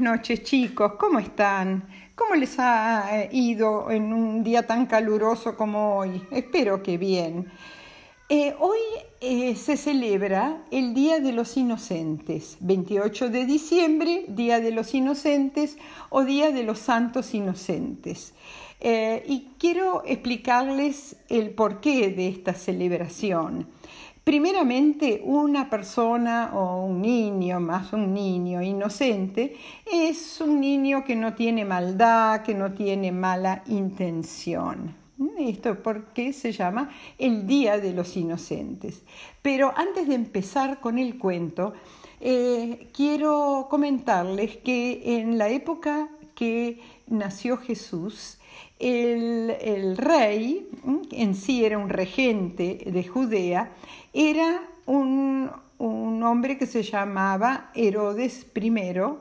[0.00, 1.88] noches chicos, ¿cómo están?
[2.14, 6.22] ¿Cómo les ha ido en un día tan caluroso como hoy?
[6.30, 7.50] Espero que bien.
[8.28, 8.78] Eh, hoy
[9.20, 15.76] eh, se celebra el Día de los Inocentes, 28 de diciembre, Día de los Inocentes
[16.10, 18.32] o Día de los Santos Inocentes.
[18.78, 23.66] Eh, y quiero explicarles el porqué de esta celebración.
[24.24, 29.56] Primeramente, una persona o un niño, más un niño inocente,
[29.90, 34.94] es un niño que no tiene maldad, que no tiene mala intención.
[35.38, 39.02] Esto porque se llama el Día de los Inocentes.
[39.42, 41.74] Pero antes de empezar con el cuento,
[42.20, 48.39] eh, quiero comentarles que en la época que nació Jesús,
[48.80, 50.66] el, rey,
[51.12, 53.72] en sí era un regente de Judea,
[54.12, 58.72] era un, hombre que se llamaba Herodes I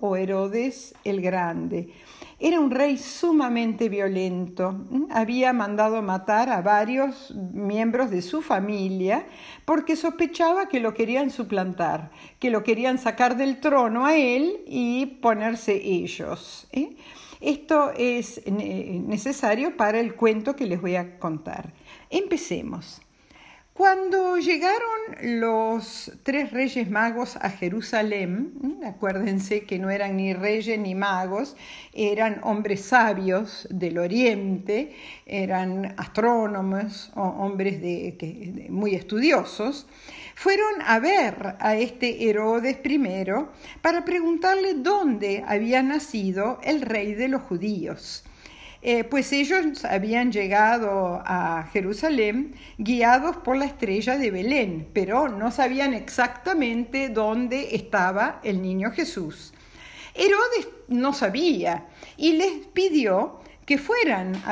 [0.00, 1.92] o Herodes el Grande.
[2.38, 4.84] Era un rey sumamente violento.
[5.10, 9.26] Había mandado matar a varios miembros de su familia
[9.64, 15.06] porque sospechaba que lo querían suplantar, que lo querían sacar del trono a él y
[15.06, 16.66] ponerse ellos.
[16.72, 16.96] ¿eh?
[17.42, 21.74] Esto es necesario para el cuento que les voy a contar.
[22.08, 23.02] Empecemos.
[23.74, 30.94] Cuando llegaron los tres reyes magos a Jerusalén, acuérdense que no eran ni reyes ni
[30.94, 31.56] magos,
[31.94, 37.80] eran hombres sabios del oriente, eran astrónomos hombres
[38.68, 39.86] muy estudiosos,
[40.34, 43.24] fueron a ver a este Herodes I
[43.80, 48.22] para preguntarle dónde había nacido el rey de los judíos.
[48.84, 55.52] Eh, pues ellos habían llegado a Jerusalén guiados por la estrella de Belén, pero no
[55.52, 59.54] sabían exactamente dónde estaba el niño Jesús.
[60.14, 64.42] Herodes no sabía y les pidió que fueran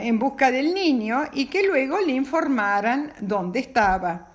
[0.00, 4.30] en busca del niño y que luego le informaran dónde estaba.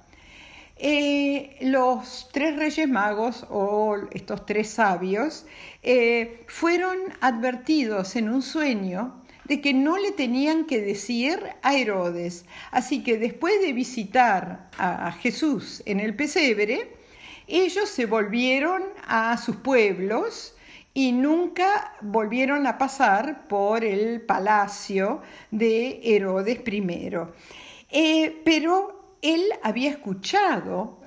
[0.81, 5.45] Eh, los tres reyes magos o estos tres sabios
[5.83, 9.18] eh, fueron advertidos en un sueño
[9.49, 12.45] de que no le tenían que decir a Herodes.
[12.71, 16.95] Así que después de visitar a Jesús en el pesebre,
[17.47, 20.55] ellos se volvieron a sus pueblos
[20.93, 27.17] y nunca volvieron a pasar por el palacio de Herodes I.
[27.91, 30.99] Eh, pero él había escuchado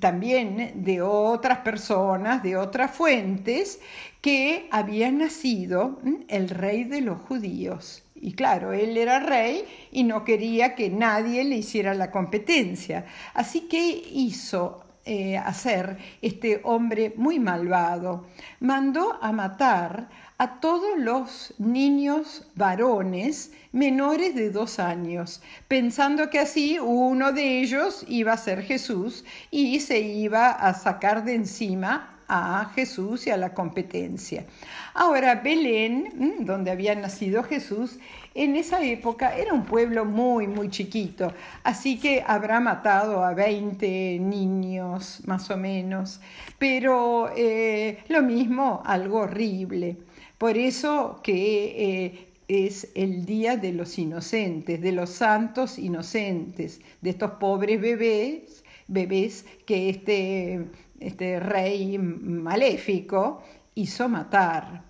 [0.00, 3.80] también de otras personas, de otras fuentes,
[4.22, 8.04] que había nacido el rey de los judíos.
[8.14, 13.04] Y claro, él era rey y no quería que nadie le hiciera la competencia.
[13.34, 18.28] Así que hizo eh, hacer este hombre muy malvado.
[18.60, 20.08] Mandó a matar
[20.38, 28.04] a todos los niños varones menores de dos años, pensando que así uno de ellos
[28.06, 33.36] iba a ser Jesús y se iba a sacar de encima a Jesús y a
[33.36, 34.46] la competencia.
[34.94, 37.98] Ahora, Belén, donde había nacido Jesús,
[38.34, 41.30] en esa época era un pueblo muy, muy chiquito,
[41.62, 46.22] así que habrá matado a 20 niños más o menos,
[46.58, 49.98] pero eh, lo mismo, algo horrible.
[50.38, 51.34] Por eso que
[51.76, 58.64] eh, es el Día de los Inocentes, de los santos inocentes, de estos pobres bebés,
[58.88, 60.66] bebés que este,
[61.06, 63.42] este rey maléfico
[63.74, 64.84] hizo matar.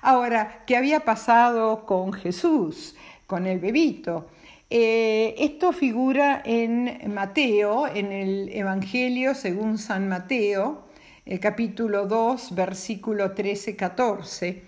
[0.00, 2.94] Ahora, ¿qué había pasado con Jesús,
[3.26, 4.28] con el bebito?
[4.70, 10.84] Eh, esto figura en Mateo, en el Evangelio según San Mateo,
[11.26, 14.62] el capítulo 2, versículo 13-14,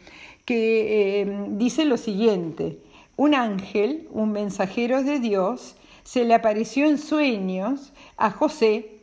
[0.45, 2.79] que eh, dice lo siguiente,
[3.17, 8.94] un ángel, un mensajero de Dios, se le apareció en sueños a José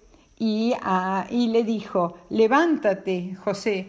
[0.43, 3.85] y, le dijo, levántate, José,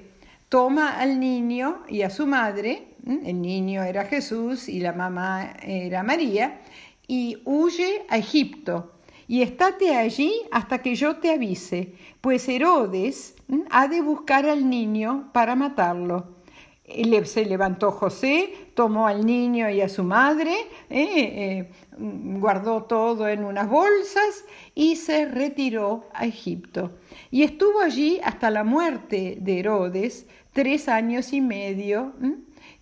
[0.50, 6.02] toma al niño y a su madre, el niño era Jesús y la mamá era
[6.02, 6.60] María,
[7.08, 8.92] y huye a Egipto
[9.26, 13.34] y estate allí hasta que yo te avise, pues Herodes
[13.70, 16.41] ha de buscar al niño para matarlo.
[16.84, 20.52] Se levantó José, tomó al niño y a su madre,
[20.90, 24.44] eh, eh, guardó todo en unas bolsas
[24.74, 26.98] y se retiró a Egipto.
[27.30, 32.14] Y estuvo allí hasta la muerte de Herodes, tres años y medio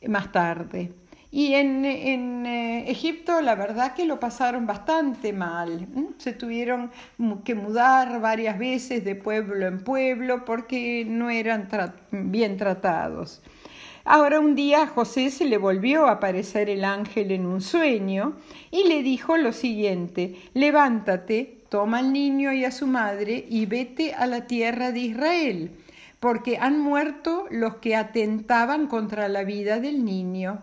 [0.08, 0.93] más tarde.
[1.32, 5.87] Y en, eh, Egipto la verdad que lo pasaron bastante mal.
[6.19, 6.91] Se tuvieron
[7.44, 11.69] que mudar varias veces de pueblo en pueblo porque no eran
[12.11, 13.43] bien tratados.
[14.05, 18.37] Ahora un día a José se le volvió a aparecer el ángel en un sueño
[18.70, 24.14] y le dijo lo siguiente, levántate, toma al niño y a su madre y vete
[24.14, 25.70] a la tierra de Israel,
[26.19, 30.62] porque han muerto los que atentaban contra la vida del niño.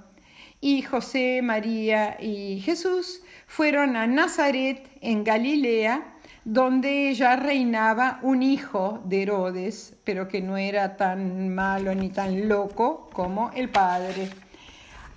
[0.60, 6.17] Y José, María y Jesús fueron a Nazaret en Galilea,
[6.48, 12.48] donde ya reinaba un hijo de Herodes, pero que no era tan malo ni tan
[12.48, 14.30] loco como el padre.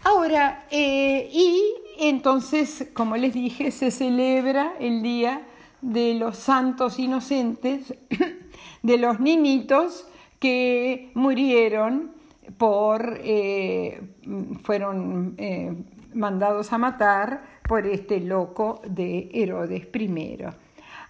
[0.03, 1.63] Ahora, eh, y
[2.01, 5.43] entonces, como les dije, se celebra el Día
[5.83, 7.95] de los Santos Inocentes,
[8.83, 10.09] de los niñitos
[10.41, 12.11] que murieron
[12.59, 14.01] por, eh,
[14.65, 15.77] fueron eh,
[16.13, 20.45] mandados a matar por este loco de Herodes I.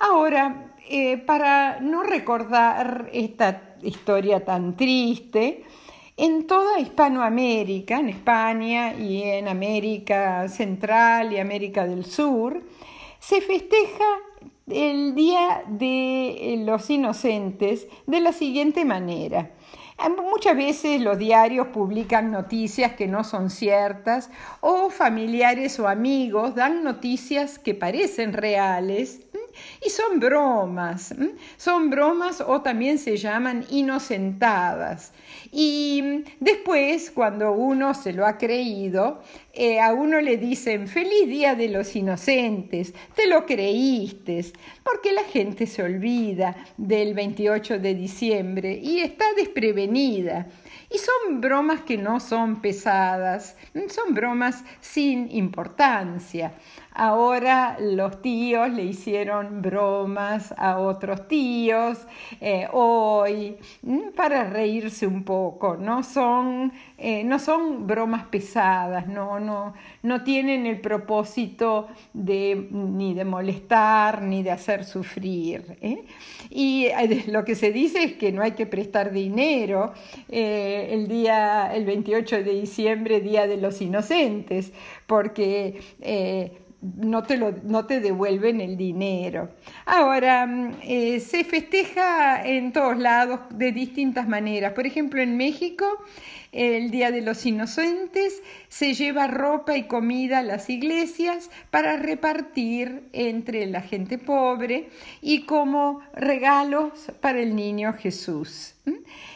[0.02, 5.62] Ahora, eh, para no recordar esta historia tan triste,
[6.16, 12.62] en toda Hispanoamérica, en España y en América Central y América del Sur,
[13.18, 14.06] se festeja
[14.68, 19.50] el Día de los Inocentes de la siguiente manera.
[20.08, 24.30] Muchas veces los diarios publican noticias que no son ciertas
[24.62, 29.29] o familiares o amigos dan noticias que parecen reales
[29.84, 31.14] y son bromas,
[31.56, 35.12] son bromas o también se llaman inocentadas.
[35.52, 41.54] Y después, cuando uno se lo ha creído, eh, a uno le dicen, feliz día
[41.54, 44.30] de los inocentes, te lo creíste,
[44.84, 50.46] porque la gente se olvida del 28 de diciembre y está desprevenida.
[50.92, 53.56] Y son bromas que no son pesadas,
[53.88, 56.54] son bromas sin importancia.
[56.92, 61.98] Ahora los tíos le hicieron bromas a otros tíos
[62.40, 63.56] eh, hoy
[64.16, 65.76] para reírse un poco.
[65.76, 73.14] No son, eh, no son bromas pesadas, no, no, no tienen el propósito de, ni
[73.14, 75.78] de molestar ni de hacer sufrir.
[75.80, 76.04] ¿eh?
[76.50, 76.88] Y
[77.28, 79.92] lo que se dice es que no hay que prestar dinero
[80.28, 84.72] el día, el 28 de diciembre, Día de los Inocentes,
[85.06, 85.80] porque
[86.82, 89.50] no te, lo, no te devuelven el dinero.
[89.84, 94.72] Ahora, mm, eh, se festeja en todos lados de distintas maneras.
[94.72, 95.86] Por ejemplo, en México,
[96.52, 103.02] el Día de los Inocentes, se lleva ropa y comida a las iglesias para repartir
[103.12, 104.88] entre la gente pobre
[105.20, 108.74] y como regalos para el niño Jesús.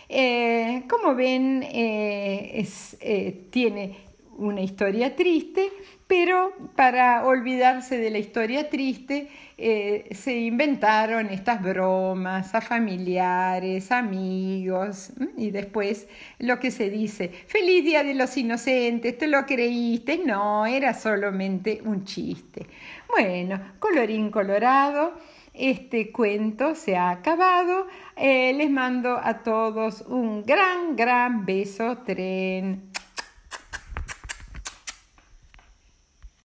[0.08, 4.04] Eh, como ven, eh, tiene
[4.38, 5.70] una historia triste,
[6.06, 15.12] pero para olvidarse de la historia triste eh, se inventaron estas bromas a familiares, amigos
[15.36, 16.08] y después
[16.38, 21.80] lo que se dice, feliz día de los inocentes, te lo creíste, no, era solamente
[21.84, 22.66] un chiste.
[23.08, 25.14] Bueno, colorín colorado,
[25.52, 32.93] este cuento se ha acabado, eh, les mando a todos un gran, gran beso tren.